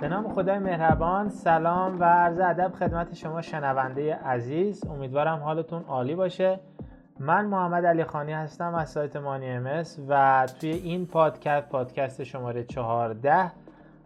به 0.00 0.08
نام 0.08 0.28
خدای 0.28 0.58
مهربان 0.58 1.28
سلام 1.28 2.00
و 2.00 2.04
عرض 2.04 2.40
ادب 2.40 2.72
خدمت 2.72 3.14
شما 3.14 3.42
شنونده 3.42 4.14
عزیز. 4.14 4.84
امیدوارم 4.86 5.38
حالتون 5.38 5.82
عالی 5.82 6.14
باشه. 6.14 6.60
من 7.18 7.46
محمد 7.46 7.86
علی 7.86 8.04
خانی 8.04 8.32
هستم 8.32 8.74
از 8.74 8.90
سایت 8.90 9.16
مانی 9.16 9.50
امس 9.50 10.00
و 10.08 10.46
توی 10.60 10.70
این 10.70 11.06
پادکست 11.06 11.68
پادکست 11.68 12.24
شماره 12.24 12.64
14 12.64 13.52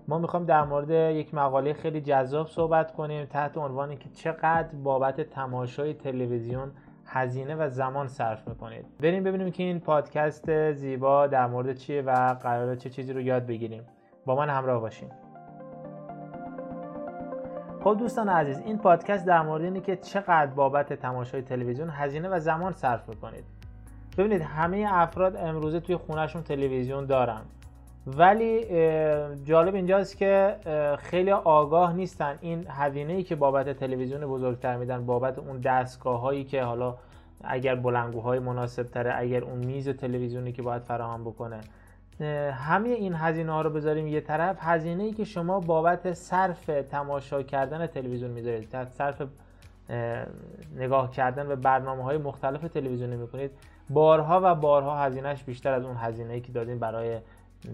ما 0.09 0.19
می‌خوایم 0.19 0.47
در 0.47 0.65
مورد 0.65 0.91
یک 0.91 1.35
مقاله 1.35 1.73
خیلی 1.73 2.01
جذاب 2.01 2.47
صحبت 2.47 2.93
کنیم 2.93 3.25
تحت 3.25 3.59
عنوانی 3.59 3.97
که 3.97 4.09
چقدر 4.09 4.69
بابت 4.83 5.21
تماشای 5.21 5.95
تلویزیون 5.95 6.71
هزینه 7.07 7.55
و 7.55 7.69
زمان 7.69 8.09
صرف 8.09 8.49
می‌کنید. 8.49 8.87
بریم 9.01 9.25
ببینیم 9.25 9.51
که 9.51 9.63
این 9.63 9.81
پادکست 9.81 10.73
زیبا 10.73 11.27
در 11.27 11.47
مورد 11.47 11.77
چیه 11.77 12.03
و 12.03 12.35
قراره 12.35 12.77
چه 12.77 12.91
چیزی 12.91 13.13
رو 13.13 13.21
یاد 13.21 13.47
بگیریم. 13.47 13.83
با 14.27 14.37
من 14.37 14.51
همراه 14.51 14.81
باشین. 14.81 15.09
خب 17.85 17.97
دوستان 17.99 18.29
عزیز 18.29 18.59
این 18.59 18.79
پادکست 18.79 19.27
در 19.27 19.43
مورد 19.43 19.65
اینه 19.65 19.81
که 19.81 19.97
چقدر 19.97 20.47
بابت 20.47 20.93
تماشای 20.93 21.43
تلویزیون 21.43 21.91
هزینه 21.91 22.29
و 22.29 22.39
زمان 22.39 22.73
صرف 22.73 23.09
می‌کنید. 23.09 23.45
ببینید 24.19 24.43
همه 24.43 24.87
افراد 24.89 25.37
امروزه 25.37 25.81
توی 25.81 25.97
خونهشون 25.97 26.43
تلویزیون 26.43 27.07
دارن. 27.07 27.41
ولی 28.07 28.65
جالب 29.45 29.75
اینجاست 29.75 30.17
که 30.17 30.57
خیلی 30.99 31.31
آگاه 31.33 31.93
نیستن. 31.93 32.39
این 32.41 32.67
هزینه 32.69 33.13
ای 33.13 33.23
که 33.23 33.37
بابت 33.37 33.79
تلویزیون 33.79 34.27
بزرگتر 34.27 34.77
میدن 34.77 35.07
بابت 35.07 35.39
اون 35.39 35.59
دستگاه 35.59 36.21
هایی 36.21 36.45
که 36.45 36.63
حالا 36.63 36.95
اگر 37.45 37.75
بلنگوهای 37.75 38.39
مناسب 38.39 38.83
تره 38.83 39.15
اگر 39.17 39.45
اون 39.45 39.59
میز 39.59 39.89
تلویزیونی 39.89 40.53
که 40.53 40.63
باید 40.63 40.83
فراهم 40.83 41.25
بکنه. 41.25 41.61
همه 42.53 42.89
این 42.89 43.15
هزینه 43.15 43.53
ها 43.53 43.63
رو 43.63 43.71
بذاریم 43.71 44.07
یه 44.07 44.21
طرف. 44.21 44.57
هزینه 44.61 45.03
ای 45.03 45.13
که 45.13 45.25
شما 45.25 45.61
بابت 45.61 46.13
صرف 46.13 46.71
تماشا 46.91 47.43
کردن 47.43 47.87
تلویزیون 47.87 48.31
می‌ذارید. 48.31 48.69
صرف 48.91 49.23
نگاه 50.77 51.11
کردن 51.11 51.49
به 51.49 51.57
برنامه 51.57 52.03
های 52.03 52.19
مختلف 52.19 52.61
تلویزیونی 52.61 53.17
می‌کنید. 53.17 53.51
بارها 53.91 54.41
و 54.45 54.55
بارها 54.55 54.97
هزینهش 54.97 55.45
بیشتر 55.45 55.73
از 55.73 55.85
اون 55.85 55.97
هزینه 55.97 56.33
ای 56.33 56.41
که 56.41 56.53
دادین 56.53 56.79
برای 56.79 57.19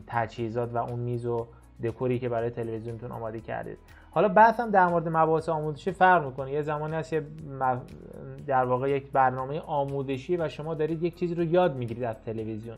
تجهیزات 0.06 0.74
و 0.74 0.78
اون 0.78 1.00
میز 1.00 1.26
و 1.26 1.46
دکوری 1.82 2.18
که 2.18 2.28
برای 2.28 2.50
تلویزیونتون 2.50 3.12
آماده 3.12 3.40
کردید. 3.40 3.78
حالا 4.10 4.28
بحثم 4.28 4.70
در 4.70 4.86
مورد 4.86 5.08
مباحث 5.08 5.48
آموزشی 5.48 5.92
فرق 5.92 6.26
می‌کنه. 6.26 6.52
یه 6.52 6.62
زمانی 6.62 6.96
هست 6.96 7.10
که 7.10 7.26
در 8.46 8.64
واقع 8.64 8.90
یک 8.90 9.12
برنامه 9.12 9.60
آموزشی 9.60 10.36
و 10.36 10.48
شما 10.48 10.74
دارید 10.74 11.02
یک 11.02 11.18
چیزی 11.18 11.34
رو 11.34 11.44
یاد 11.44 11.76
می‌گیرید 11.76 12.04
از 12.04 12.16
تلویزیون. 12.24 12.76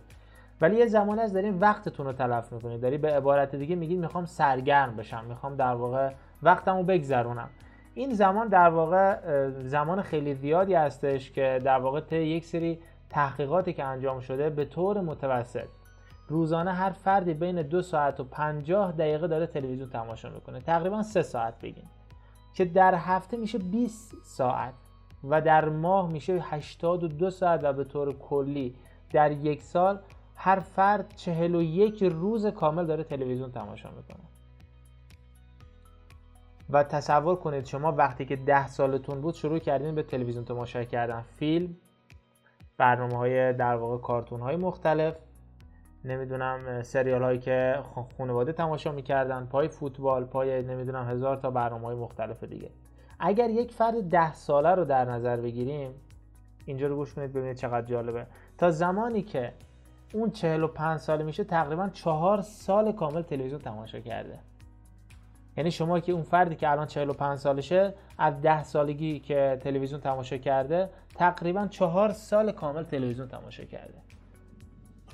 ولی 0.62 0.76
یه 0.76 0.86
زمانی 0.86 1.20
از 1.20 1.32
دارین 1.32 1.58
وقتتون 1.58 2.06
رو 2.06 2.12
تلف 2.12 2.52
می‌کنید. 2.52 2.80
داری 2.80 2.98
به 2.98 3.16
عبارت 3.16 3.54
دیگه 3.54 3.76
میگید 3.76 3.98
می‌خوام 3.98 4.24
سرگرم 4.24 4.96
بشم 4.96 5.24
می‌خوام 5.24 5.56
در 5.56 5.74
واقع 5.74 6.12
وقتم 6.42 6.76
رو 6.76 6.82
بگذرونم. 6.82 7.48
این 7.94 8.14
زمان 8.14 8.48
در 8.48 8.68
واقع 8.68 9.18
زمان 9.62 10.02
خیلی 10.02 10.34
زیادی 10.34 10.74
هستش 10.74 11.32
که 11.32 11.60
در 11.64 11.78
واقع 11.78 12.14
یک 12.14 12.44
سری 12.44 12.78
تحقیقاتی 13.10 13.72
که 13.72 13.84
انجام 13.84 14.20
شده 14.20 14.50
به 14.50 14.64
طور 14.64 15.00
متوسط 15.00 15.68
روزانه 16.28 16.72
هر 16.72 16.90
فردی 16.90 17.34
بین 17.34 17.62
دو 17.62 17.82
ساعت 17.82 18.20
و 18.20 18.24
پنجاه 18.24 18.92
دقیقه 18.92 19.28
داره 19.28 19.46
تلویزیون 19.46 19.90
تماشا 19.90 20.30
می‌کنه. 20.30 20.60
تقریبا 20.60 21.02
سه 21.02 21.22
ساعت 21.22 21.58
بگیم 21.58 21.90
که 22.54 22.64
در 22.64 22.94
هفته 22.94 23.36
میشه 23.36 23.58
20 23.58 24.16
ساعت 24.22 24.74
و 25.24 25.40
در 25.40 25.68
ماه 25.68 26.08
میشه 26.08 26.32
82 26.32 27.30
ساعت 27.30 27.60
و 27.64 27.72
به 27.72 27.84
طور 27.84 28.12
کلی 28.18 28.74
در 29.12 29.30
یک 29.30 29.62
سال 29.62 29.98
هر 30.44 30.60
فرد 30.60 31.14
41 31.16 32.02
روز 32.02 32.46
کامل 32.46 32.86
داره 32.86 33.04
تلویزیون 33.04 33.52
تماشا 33.52 33.90
می‌کنه. 33.90 34.24
و 36.70 36.84
تصور 36.84 37.36
کنید 37.36 37.64
شما 37.64 37.92
وقتی 37.92 38.24
که 38.24 38.36
ده 38.36 38.66
سالتون 38.66 39.20
بود 39.20 39.34
شروع 39.34 39.58
کردین 39.58 39.94
به 39.94 40.02
تلویزیون 40.02 40.44
تماشا 40.44 40.84
کردن. 40.84 41.20
فیلم 41.20 41.76
برنامه 42.78 43.16
های 43.16 43.52
در 43.52 43.76
واقع 43.76 43.98
کارتون 43.98 44.40
های 44.40 44.56
مختلف 44.56 45.16
نمی‌دونم 46.04 46.82
سریال 46.82 47.22
هایی 47.22 47.38
که 47.38 47.82
خانواده 48.18 48.52
تماشا 48.52 48.92
می‌کردن 48.92 49.46
پای 49.46 49.68
فوتبال 49.68 50.24
پای 50.24 50.62
نمی‌دونم 50.62 51.08
هزار 51.08 51.36
تا 51.36 51.50
برنامه 51.50 51.86
های 51.86 51.96
مختلف 51.96 52.44
دیگه. 52.44 52.70
اگر 53.20 53.50
یک 53.50 53.72
فرد 53.72 54.10
ده 54.10 54.32
ساله 54.32 54.70
رو 54.74 54.84
در 54.84 55.04
نظر 55.04 55.36
بگیریم 55.36 55.94
اینجا 56.66 56.86
رو 56.86 56.96
گوش 56.96 57.14
کنید 57.14 57.32
ببینید 57.32 57.56
چقدر 57.56 57.86
جالبه. 57.86 58.26
تا 58.58 58.70
زمانی 58.70 59.22
که 59.22 59.52
اون 60.12 60.30
45 60.30 61.00
ساله 61.00 61.24
میشه 61.24 61.44
تقریبا 61.44 61.88
چهار 61.88 62.40
سال 62.40 62.92
کامل 62.92 63.22
تلویزیون 63.22 63.60
تماشا 63.60 64.00
کرده. 64.00 64.38
یعنی 65.56 65.70
شما 65.70 66.00
که 66.00 66.12
اون 66.12 66.22
فردی 66.22 66.54
که 66.54 66.70
الان 66.70 66.86
45 66.86 67.38
سالشه 67.38 67.94
از 68.18 68.40
10 68.40 68.62
سالگی 68.62 69.20
که 69.20 69.58
تلویزیون 69.60 70.00
تماشا 70.00 70.36
کرده 70.36 70.90
تقریبا 71.14 71.66
چهار 71.66 72.12
سال 72.12 72.52
کامل 72.52 72.82
تلویزیون 72.82 73.28
تماشا 73.28 73.64
کرده. 73.64 73.94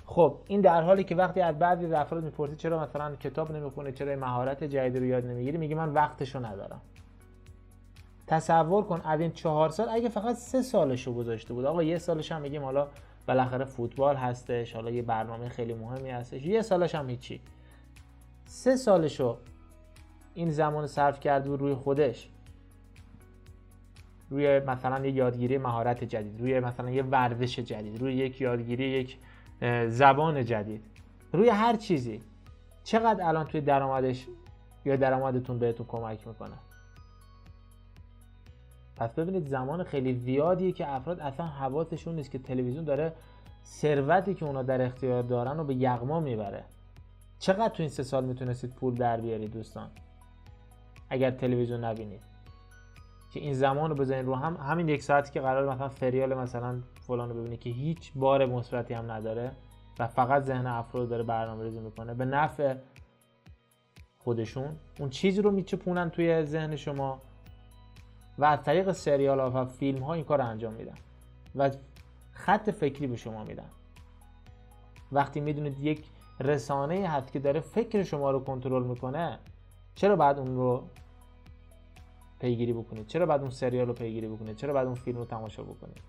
خب 0.07 0.37
این 0.47 0.61
در 0.61 0.83
حالی 0.83 1.05
که 1.05 1.15
وقتی 1.15 1.41
از 1.41 1.59
بعضی 1.59 1.95
افراد 1.95 2.25
می‌پرسی 2.25 2.57
چرا 2.57 2.81
مثلا 2.81 3.17
کتاب 3.17 3.53
نمی‌خونه 3.53 3.93
چرا 3.93 4.17
مهارت 4.17 4.65
جدید 4.65 4.97
رو 4.97 5.05
یاد 5.05 5.27
نمی‌گیری 5.27 5.59
میگه 5.59 5.75
من 5.75 5.93
وقتشو 5.93 6.47
ندارم. 6.47 6.81
تصور 8.27 8.85
کن 8.85 9.01
از 9.05 9.21
این 9.21 9.33
چهار 9.33 9.69
سال 9.69 9.89
اگه 9.89 10.09
فقط 10.09 10.37
سه 10.37 10.63
سالشو 10.63 11.15
گذاشته 11.15 11.55
بود 11.55 11.65
آقا 11.65 11.83
یه 11.83 11.99
سالش 11.99 12.33
هم 12.33 12.43
میگیم 12.43 12.65
حالا 12.65 12.89
بالاخره 13.29 13.65
فوتبال 13.65 14.17
هستش 14.17 14.75
حالا 14.75 14.91
یه 14.91 15.03
برنامه 15.03 15.49
خیلی 15.49 15.75
مهمی 15.75 16.11
هستش. 16.11 16.43
یه 16.43 16.63
سالش 16.63 16.95
هم 16.95 17.11
هیچی. 17.11 17.41
سه 18.45 18.77
سالشو 18.77 19.37
این 20.35 20.51
زمان 20.51 20.87
صرف 20.87 21.21
کرده 21.21 21.57
روی 21.57 21.75
خودش. 21.75 22.29
روی 24.31 24.61
مثلا 24.61 25.07
یه 25.07 25.13
یادگیری 25.13 25.59
مهارت 25.59 26.05
جدید 26.05 26.41
روی 26.41 26.61
مثلا 26.61 26.91
یه 26.91 27.03
ورزش 27.03 27.59
جدید 27.59 28.01
روی 28.01 28.15
یک 28.15 28.41
یادگیری 28.41 28.85
یک 28.85 29.19
زبان 29.89 30.45
جدید. 30.45 30.85
روی 31.33 31.49
هر 31.49 31.77
چیزی. 31.77 32.21
چقدر 32.85 33.29
الان 33.29 33.47
توی 33.47 33.61
درآمدش 33.61 34.27
یا 34.85 34.97
درآمدتون 34.97 35.59
بهتون 35.59 35.87
کمک 35.87 36.29
می‌کنه؟ 36.29 36.55
پس 38.99 39.11
ببینید 39.11 39.47
زمان 39.47 39.85
خیلی 39.85 40.15
زیادیه 40.15 40.73
که 40.73 40.89
افراد 40.89 41.21
اصلا 41.21 41.47
حواسشون 41.47 42.15
نیست 42.15 42.31
که 42.31 42.39
تلویزیون 42.39 42.85
داره 42.85 43.13
ثروتی 43.65 44.35
که 44.35 44.45
اونا 44.45 44.63
در 44.63 44.83
اختیار 44.83 45.23
دارن 45.23 45.59
رو 45.59 45.65
به 45.65 45.75
یغما 45.75 46.21
می‌بره. 46.21 46.65
چقدر 47.39 47.69
تو 47.69 47.83
این 47.83 47.91
سه 47.91 48.03
سال 48.03 48.25
می‌تونستید 48.25 48.75
پول 48.75 48.95
در 48.95 49.21
بیارید 49.21 49.53
دوستان؟ 49.53 49.91
اگر 51.11 51.31
تلویزیون 51.31 51.85
نبینید. 51.85 52.21
که 53.33 53.41
این 53.41 53.55
زمان 53.55 53.91
رو 53.91 53.97
بزنید 53.97 54.27
رو 54.27 54.35
هم 54.35 54.57
همین 54.57 54.89
یک 54.89 55.03
ساعتی 55.03 55.33
که 55.33 55.41
قرار 55.41 55.75
مثلا 55.75 55.89
فریال 55.89 56.35
مثلا 56.35 56.83
فلان 57.07 57.29
رو 57.29 57.35
ببینید 57.35 57.61
که 57.61 57.71
هیچ 57.71 58.13
بار 58.15 58.47
مثبتی 58.47 58.95
هم 58.95 59.11
نداره 59.11 59.53
و 59.99 60.07
فقط 60.07 60.43
ذهن 60.43 60.67
افراد 60.67 61.09
داره 61.09 61.23
برنامه 61.23 61.65
ریزی 61.65 61.81
می‌کنه. 61.81 62.15
به 62.15 62.25
نفع 62.25 62.75
خودشون. 64.19 64.77
اون 65.01 65.11
چیزی 65.11 65.43
رو 65.43 65.51
میچپونن 65.51 66.11
توی 66.11 66.45
ذهن 66.45 66.77
شما. 66.77 67.21
و 68.39 68.45
از 68.45 68.63
طریق 68.63 68.93
سریال 68.93 69.41
ها 69.41 69.51
و 69.51 69.65
فیلم 69.65 70.03
ها 70.03 70.15
این 70.15 70.25
کار 70.25 70.39
رو 70.39 70.47
انجام 70.47 70.73
میدن 70.73 70.95
و 71.57 71.71
خط 72.33 72.71
فکری 72.71 73.07
به 73.07 73.17
شما 73.17 73.45
میدن. 73.45 73.71
وقتی 75.13 75.41
می‌دونید 75.41 75.81
یک 75.81 76.05
رسانه 76.41 77.09
هست 77.09 77.33
که 77.33 77.39
داره 77.39 77.61
فکر 77.61 78.03
شما 78.03 78.31
رو 78.31 78.41
کنترل 78.41 78.83
می‌کنه 78.83 79.39
چرا 79.95 80.17
بعد 80.17 80.39
اون 80.39 80.57
رو 80.57 80.83
پیگیری 82.41 82.73
بکنید؟ 82.73 83.07
چرا 83.07 83.27
بعد 83.27 83.41
اون 83.41 83.51
سریال 83.51 83.87
رو 83.87 83.93
پیگیری 83.93 84.29
بکنید؟ 84.29 84.57
چرا 84.57 84.73
بعد 84.73 84.87
اون 84.87 84.95
فیلم 84.95 85.19
رو 85.19 85.25
تماشا 85.25 85.63
بکنید؟ 85.63 86.03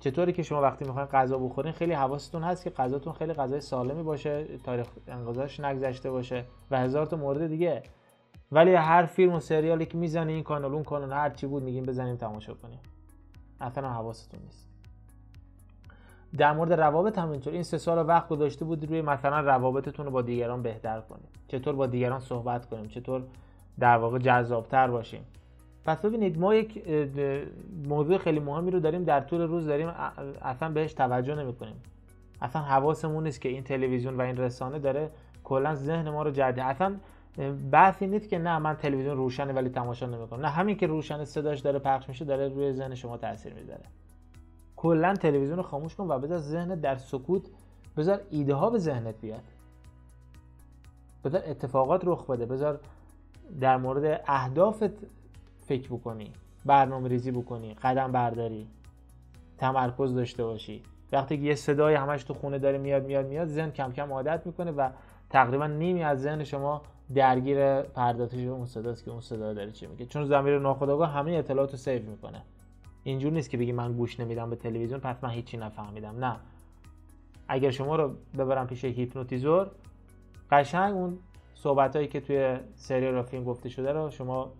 چطوری 0.00 0.32
که 0.32 0.42
شما 0.42 0.60
وقتی 0.60 0.84
می‌خواین 0.84 1.08
غذا 1.08 1.38
بخورین 1.38 1.72
خیلی 1.72 1.92
حواستون 1.92 2.42
هست 2.42 2.64
که 2.64 2.70
غذاتون 2.70 3.12
خیلی 3.12 3.32
غذای 3.32 3.60
سالمی 3.60 4.02
باشه 4.02 4.58
تاریخ 4.58 4.86
انقضاش 5.08 5.60
نگذشته 5.60 6.10
باشه 6.10 6.44
و 6.70 6.78
هزار 6.78 7.06
تا 7.06 7.16
مورد 7.16 7.46
دیگه. 7.46 7.82
ولی 8.52 8.74
هر 8.74 9.04
فیلم 9.04 9.32
و 9.32 9.40
سریالی 9.40 9.86
که 9.86 9.98
می‌زنه 9.98 10.32
این 10.32 10.42
کانال 10.42 10.74
اون 10.74 10.84
کانال 10.84 11.12
هر 11.12 11.30
چی 11.30 11.46
بود 11.46 11.62
میگیم 11.62 11.84
بزنیم 11.84 12.16
تماشا 12.16 12.54
کنیم. 12.54 12.78
اصلا 13.60 13.90
حواستون 13.90 14.40
نیست. 14.40 14.68
در 16.36 16.52
مورد 16.52 16.72
روابط 16.72 17.18
هم 17.18 17.30
اینطور. 17.30 17.52
این 17.52 17.62
سه 17.62 17.78
سال 17.78 18.08
وقت 18.08 18.28
گذاشته 18.28 18.64
بود 18.64 18.84
روی 18.84 19.02
مثلا 19.02 19.40
روابطتون 19.40 20.06
رو 20.06 20.12
با 20.12 20.22
دیگران 20.22 20.62
بهتر 20.62 21.00
کنیم. 21.00 21.28
چطور 21.48 21.74
با 21.74 21.86
دیگران 21.86 22.20
صحبت 22.20 22.66
کنیم؟ 22.66 22.88
چطور 22.88 23.22
در 23.78 23.96
واقع 23.96 24.18
جذابتر 24.18 24.88
باشیم؟ 24.88 25.24
پس 25.84 26.00
ببینید 26.00 26.38
ما 26.38 26.54
یک 26.54 26.88
موضوع 27.88 28.18
خیلی 28.18 28.40
مهمی 28.40 28.70
رو 28.70 28.80
داریم 28.80 29.04
در 29.04 29.20
طول 29.20 29.40
روز 29.40 29.66
داریم 29.66 29.88
اصلا 30.42 30.68
بهش 30.68 30.92
توجه 30.92 31.34
نمی 31.34 31.54
کنیم 31.54 31.82
اصلا 32.42 32.62
حواسمون 32.62 33.24
نیست 33.24 33.40
که 33.40 33.48
این 33.48 33.64
تلویزیون 33.64 34.16
و 34.16 34.20
این 34.20 34.36
رسانه 34.36 34.78
داره 34.78 35.10
کلا 35.44 35.74
ذهن 35.74 36.10
ما 36.10 36.22
رو 36.22 36.30
جدی 36.30 36.60
اصلا 36.60 36.96
بحثی 37.72 38.06
نیست 38.06 38.28
که 38.28 38.38
نه 38.38 38.58
من 38.58 38.74
تلویزیون 38.74 39.16
روشنه 39.16 39.52
ولی 39.52 39.68
تماشا 39.68 40.06
نمی‌کنم. 40.06 40.40
نه 40.40 40.48
همین 40.48 40.76
که 40.76 40.86
روشن 40.86 41.24
صداش 41.24 41.60
داره 41.60 41.78
پخش 41.78 42.08
میشه 42.08 42.24
داره 42.24 42.48
روی 42.48 42.72
ذهن 42.72 42.94
شما 42.94 43.16
تاثیر 43.16 43.54
می‌ذاره. 43.54 43.84
کلا 44.76 45.14
تلویزیون 45.14 45.56
رو 45.56 45.62
خاموش 45.62 45.94
کن 45.96 46.04
و 46.08 46.18
بذار 46.18 46.38
ذهن 46.38 46.68
در 46.68 46.96
سکوت 46.96 47.42
بذار 47.96 48.20
ایده 48.30 48.54
ها 48.54 48.70
به 48.70 48.78
ذهنت 48.78 49.14
بیاد. 49.20 49.42
بذار 51.24 51.42
اتفاقات 51.46 52.00
رخ 52.04 52.30
بده 52.30 52.46
بذار 52.46 52.80
در 53.60 53.76
مورد 53.76 54.20
اهدافت 54.26 54.90
فکر 55.66 55.88
بکنی 55.88 56.32
برنامه 56.64 57.08
ریزی 57.08 57.30
بکنی 57.30 57.74
قدم 57.74 58.12
برداری 58.12 58.66
تمرکز 59.58 60.14
داشته 60.14 60.44
باشی. 60.44 60.82
وقتی 61.12 61.34
یه 61.36 61.54
صدای 61.54 61.94
همش 61.94 62.24
تو 62.24 62.34
خونه 62.34 62.58
داره 62.58 62.78
میاد 62.78 63.06
میاد 63.06 63.26
میاد 63.26 63.48
ذهن 63.48 63.70
کم 63.70 63.92
کم 63.92 64.12
عادت 64.12 64.46
می‌کنه 64.46 64.70
و 64.70 64.90
تقریبا 65.30 65.66
نیمی 65.66 66.02
از 66.02 66.20
ذهن 66.22 66.44
شما 66.44 66.82
درگیر 67.14 67.82
پردازش 67.82 68.38
اون 68.38 68.66
صداست 68.66 69.04
که 69.04 69.10
اون 69.10 69.20
صدا 69.20 69.52
داره 69.52 69.70
چی 69.70 69.86
میگه. 69.86 70.06
چون 70.06 70.24
زمیر 70.24 70.58
ناخودآگاه 70.58 71.10
همه 71.10 71.32
اطلاعات 71.32 71.70
رو 71.70 71.76
سیو 71.76 72.10
می‌کنه. 72.10 72.42
اینجور 73.02 73.32
نیست 73.32 73.50
که 73.50 73.56
بگی 73.56 73.72
من 73.72 73.92
گوش 73.92 74.20
نمیدم 74.20 74.50
به 74.50 74.56
تلویزیون 74.56 75.00
پس 75.00 75.24
من 75.24 75.30
هیچی 75.30 75.56
نفهمیدم. 75.56 76.24
نه. 76.24 76.36
اگر 77.48 77.70
شما 77.70 77.96
رو 77.96 78.14
ببرم 78.38 78.66
پیش 78.66 78.84
هیپنوتیزور 78.84 79.70
قشنگ 80.50 80.94
اون 80.94 81.18
صحبت 81.54 81.96
هایی 81.96 82.08
که 82.08 82.20
توی 82.20 82.56
سریال 82.74 83.14
و 83.14 83.22
فیلم 83.22 83.44
گفته 83.44 83.68
شده 83.68 83.92
رو 83.92 84.10
شما 84.10 84.52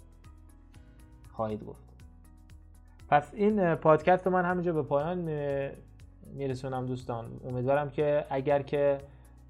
خواهید 1.32 1.64
گفت. 1.64 1.82
پس 3.08 3.34
این 3.34 3.74
پادکست 3.74 4.26
رو 4.26 4.32
من 4.32 4.44
همینجا 4.44 4.72
به 4.72 4.82
پایان 4.82 5.30
میرسونم 6.34 6.86
دوستان. 6.86 7.24
امیدوارم 7.44 7.90
که 7.90 8.24
اگر 8.30 8.62
که 8.62 8.98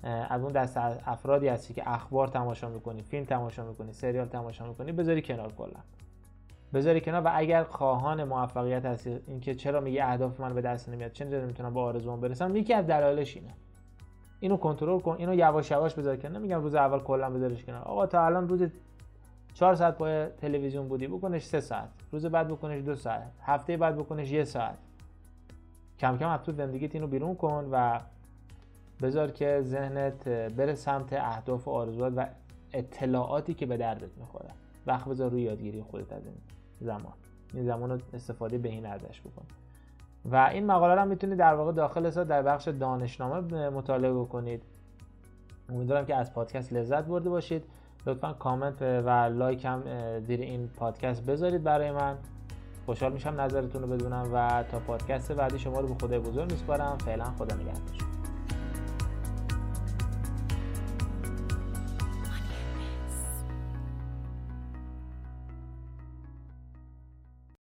از 0.07 0.43
اون 0.43 0.53
دست 0.53 0.77
افرادی 1.07 1.49
هستی 1.49 1.75
که 1.75 1.91
اخبار 1.91 2.29
تماشا 2.29 2.69
می‌کنی 2.69 3.03
فیلم 3.03 3.25
تماشا 3.25 3.65
می‌کنی 3.65 3.93
سریال 3.93 4.27
تماشا 4.27 4.69
می‌کنی 4.69 4.93
بذاری 4.93 5.23
کنار 5.23 5.53
کلا. 5.53 5.81
بذاری 6.75 7.01
کنار 7.01 7.23
و 7.25 7.31
اگر 7.35 7.65
خواهان 7.65 8.25
موفقیت 8.25 8.85
هستی 8.85 9.21
اینکه 9.27 9.55
چرا 9.55 9.81
میگه 9.81 10.05
اهداف 10.05 10.41
من 10.41 10.55
به 10.55 10.61
دست 10.61 10.89
نمیاد 10.89 11.13
چه 11.13 11.25
نمی‌تونم 11.25 11.75
با 11.75 11.83
آرزوام 11.85 12.21
برسم 12.21 12.57
یکی 12.57 12.75
از 12.75 12.87
دلایلش 12.87 13.37
اینه. 13.37 13.51
اینو 14.41 14.57
کنترل 14.57 15.01
کن 15.01 15.17
اینو 15.19 15.35
یواش 15.35 15.71
یواش 15.71 15.95
بذار 15.95 16.17
کنار. 16.17 16.39
نمیگم 16.39 16.61
روز 16.61 16.75
اول 16.75 16.99
کلا 16.99 17.31
بذارش 17.31 17.65
کنار. 17.65 17.83
آقا 17.83 18.07
تا 18.07 18.27
الان 18.27 18.49
روز 18.49 18.67
4 19.55 19.75
ساعت 19.75 19.99
پای 19.99 20.27
تلویزیون 20.27 20.89
بودی 20.89 21.07
بکنش 21.07 21.45
3 21.45 21.61
ساعت. 21.61 21.89
روز 22.13 22.27
بعد 22.27 22.49
بکنش 22.49 22.83
2 22.83 22.95
ساعت. 22.95 23.33
هفته 23.43 23.77
بعد 23.77 23.97
بکنش 23.97 24.31
1 24.31 24.45
ساعت. 24.45 24.79
کم 25.99 26.19
کم 26.19 26.29
از 26.29 26.41
تو 26.43 26.53
زندگیت 26.53 26.95
اینو 26.95 27.07
بیرون 27.07 27.35
کن 27.35 27.69
و 27.73 28.01
بذار 29.03 29.31
که 29.31 29.61
ذهنت 29.63 30.29
بره 30.29 30.75
سمت 30.75 31.13
اهداف 31.13 31.69
و 31.69 31.71
آرزوات 31.71 32.13
و 32.17 32.27
اطلاعاتی 32.73 33.55
که 33.55 33.67
به 33.67 33.77
دردت 33.77 34.19
می‌خوره. 34.19 34.51
وقت 34.87 35.09
بذار 35.09 35.31
روی 35.31 35.43
یادگیری 35.43 35.83
خودت 35.83 36.13
از 36.13 36.27
این 36.27 36.37
زمان. 36.81 37.13
این 37.55 37.65
زمان 37.65 37.91
رو 37.91 37.99
استفاده 38.15 38.59
به 38.59 38.69
این 38.69 38.87
ازش 38.87 39.21
بکن. 39.21 39.45
و 40.25 40.37
این 40.37 40.67
مقاله 40.67 40.95
رو 40.95 41.01
هم 41.01 41.09
می‌تونید 41.09 41.39
در 41.39 41.55
واقع 41.55 41.73
داخل 41.73 42.11
سا 42.11 42.25
در 42.25 42.43
بخش 42.43 42.69
دانشنامه 42.69 43.69
مطالعه 43.69 44.13
بکنید. 44.13 44.63
امیدوارم 45.69 46.07
که 46.07 46.15
از 46.17 46.33
پادکست 46.33 46.73
لذت 46.73 47.05
برده 47.05 47.31
باشید. 47.31 47.65
لطفا 48.07 48.33
کامنت 48.33 48.83
و 48.83 49.11
لایک 49.11 49.65
هم 49.65 49.83
زیر 50.21 50.41
این 50.41 50.69
پادکست 50.69 51.27
بذارید 51.27 51.63
برای 51.63 51.91
من. 51.91 52.17
خوشحال 52.87 53.13
میشم 53.13 53.41
نظرتون 53.41 53.83
رو 53.83 53.89
بدونم 53.89 54.31
و 54.33 54.63
تا 54.63 54.79
پادکست 54.79 55.33
بعدی 55.33 55.59
شما 55.59 55.81
رو 55.81 55.89
به 55.89 55.95
خدای 55.95 56.19
بزرگ 56.19 56.51
میسپارم. 56.51 56.99
فعلا 56.99 57.25
خدا 57.25 57.57
نگهدار. 57.57 58.16